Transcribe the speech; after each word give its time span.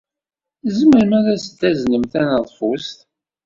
Tzemrem 0.63 1.11
ad 1.19 1.25
asen-taznem 1.33 2.03
taneḍfust? 2.11 2.97